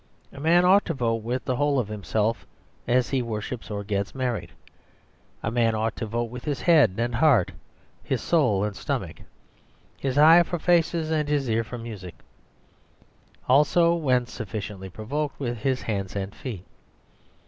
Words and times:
A 0.33 0.39
man 0.39 0.65
ought 0.65 0.83
to 0.85 0.95
vote 0.95 1.21
with 1.21 1.45
the 1.45 1.57
whole 1.57 1.77
of 1.77 1.87
himself 1.87 2.47
as 2.87 3.11
he 3.11 3.21
worships 3.21 3.69
or 3.69 3.83
gets 3.83 4.15
married. 4.15 4.49
A 5.43 5.51
man 5.51 5.75
ought 5.75 5.95
to 5.97 6.07
vote 6.07 6.31
with 6.31 6.43
his 6.45 6.61
head 6.61 6.95
and 6.97 7.13
heart, 7.13 7.51
his 8.03 8.19
soul 8.19 8.63
and 8.63 8.75
stomach, 8.75 9.17
his 9.99 10.17
eye 10.17 10.41
for 10.41 10.57
faces 10.57 11.11
and 11.11 11.29
his 11.29 11.47
ear 11.47 11.63
for 11.63 11.77
music; 11.77 12.15
also 13.47 13.93
(when 13.93 14.25
sufficiently 14.25 14.89
provoked) 14.89 15.39
with 15.39 15.59
his 15.59 15.83
hands 15.83 16.15
and 16.15 16.33
feet. 16.33 16.65